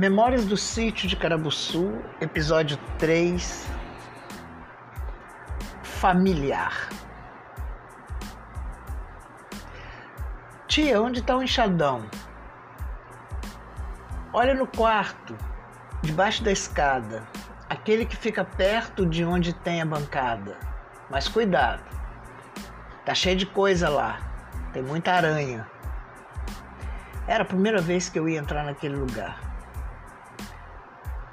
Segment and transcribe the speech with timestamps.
[0.00, 1.92] Memórias do Sítio de Carabuçu,
[2.22, 3.68] episódio 3
[5.82, 6.88] Familiar.
[10.66, 12.08] Tia, onde está o enxadão?
[14.32, 15.36] Olha no quarto,
[16.00, 17.28] debaixo da escada,
[17.68, 20.56] aquele que fica perto de onde tem a bancada.
[21.10, 21.84] Mas cuidado,
[23.04, 24.18] tá cheio de coisa lá,
[24.72, 25.70] tem muita aranha.
[27.28, 29.49] Era a primeira vez que eu ia entrar naquele lugar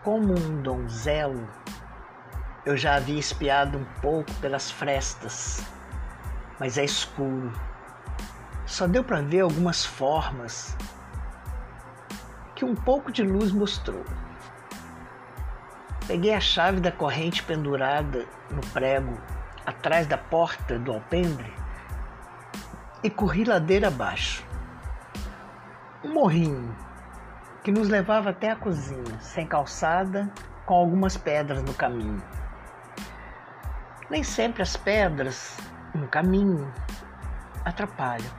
[0.08, 1.46] como um donzelo,
[2.66, 5.62] eu já havia espiado um pouco pelas frestas,
[6.58, 7.52] mas é escuro.
[8.66, 10.78] Só deu para ver algumas formas
[12.56, 14.02] que um pouco de luz mostrou.
[16.08, 19.22] Peguei a chave da corrente pendurada no prego
[19.66, 21.54] atrás da porta do alpendre
[23.03, 24.42] e corri ladeira abaixo.
[26.02, 26.74] Um morrinho
[27.68, 30.32] que nos levava até a cozinha, sem calçada,
[30.66, 32.24] com algumas pedras no caminho.
[34.09, 35.58] Nem sempre as pedras
[35.94, 36.74] no caminho
[37.66, 38.32] atrapalham.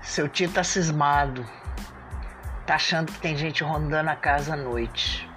[0.00, 1.44] Seu tio tá cismado,
[2.66, 5.28] tá achando que tem gente rondando a casa à noite.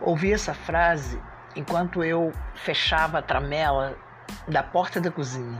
[0.00, 1.20] Ouvi essa frase
[1.54, 3.94] enquanto eu fechava a tramela
[4.48, 5.58] da porta da cozinha.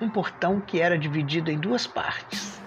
[0.00, 2.63] Um portão que era dividido em duas partes.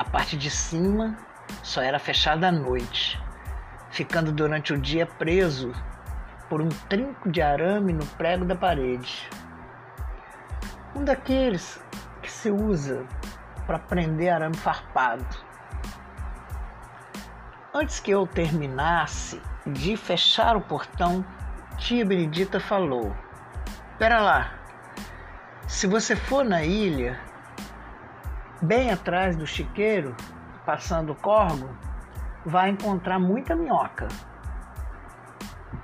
[0.00, 1.14] A parte de cima
[1.62, 3.22] só era fechada à noite,
[3.90, 5.72] ficando durante o dia preso
[6.48, 9.28] por um trinco de arame no prego da parede.
[10.96, 11.84] Um daqueles
[12.22, 13.04] que se usa
[13.66, 15.26] para prender arame farpado.
[17.74, 21.22] Antes que eu terminasse de fechar o portão,
[21.76, 23.14] tia Benedita falou:
[23.98, 24.54] Pera lá,
[25.68, 27.20] se você for na ilha,
[28.62, 30.14] bem atrás do chiqueiro,
[30.66, 31.68] passando o corgo,
[32.44, 34.08] vai encontrar muita minhoca.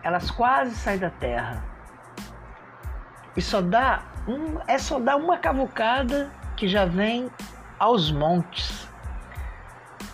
[0.03, 1.65] Elas quase saem da terra.
[3.37, 7.31] E só dá um, é só dar uma cavucada que já vem
[7.79, 8.89] aos montes.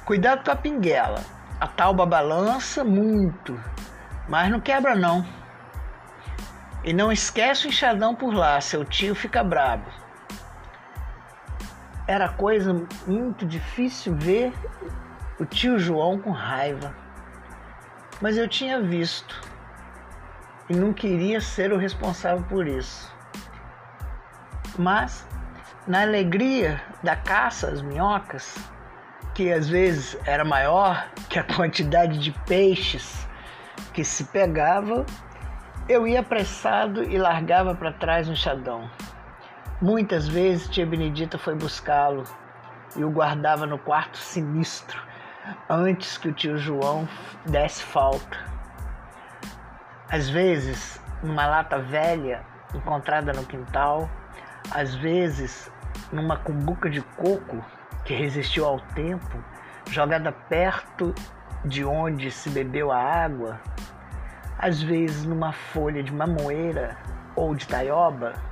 [0.05, 1.23] Cuidado com a pinguela.
[1.61, 3.59] A tauba balança muito,
[4.29, 5.25] mas não quebra não.
[6.83, 10.02] E não esquece o enxadão por lá, seu tio fica brabo
[12.07, 14.53] era coisa muito difícil ver
[15.39, 16.95] o tio João com raiva.
[18.21, 19.41] Mas eu tinha visto
[20.69, 23.13] e não queria ser o responsável por isso.
[24.79, 25.27] Mas,
[25.87, 28.57] na alegria da caça às minhocas,
[29.35, 33.27] que às vezes era maior que a quantidade de peixes
[33.93, 35.05] que se pegava,
[35.89, 38.89] eu ia apressado e largava para trás um enxadão.
[39.83, 42.23] Muitas vezes tia Benedita foi buscá-lo
[42.95, 45.03] e o guardava no quarto sinistro
[45.69, 47.09] antes que o tio João
[47.47, 48.39] desse falta.
[50.09, 54.09] Às vezes, numa lata velha encontrada no quintal,
[54.71, 55.69] às vezes
[56.13, 57.61] numa cumbuca de coco
[58.05, 59.43] que resistiu ao tempo,
[59.91, 61.13] jogada perto
[61.65, 63.61] de onde se bebeu a água,
[64.57, 66.97] às vezes numa folha de mamoeira
[67.35, 68.52] ou de taioba,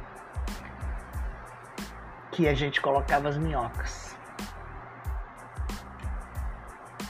[2.30, 4.16] que a gente colocava as minhocas.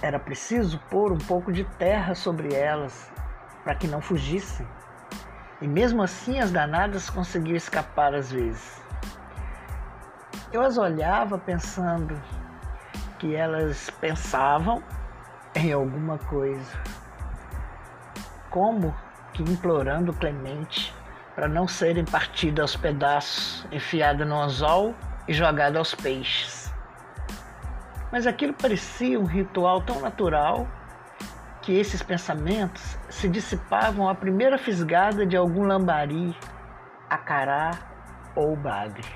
[0.03, 3.11] Era preciso pôr um pouco de terra sobre elas
[3.63, 4.67] para que não fugissem.
[5.61, 8.83] E mesmo assim as danadas conseguiam escapar às vezes.
[10.53, 12.21] Eu as olhava pensando
[13.19, 14.83] que elas pensavam
[15.55, 16.83] em alguma coisa.
[18.49, 18.95] Como
[19.35, 20.95] que implorando Clemente
[21.35, 24.95] para não serem partidas aos pedaços, enfiadas no anzol
[25.31, 26.75] e jogado aos peixes.
[28.11, 30.67] Mas aquilo parecia um ritual tão natural
[31.63, 36.37] que esses pensamentos se dissipavam à primeira fisgada de algum lambari,
[37.09, 37.71] acará
[38.35, 39.07] ou bagre.